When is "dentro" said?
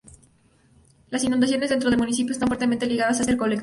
1.69-1.91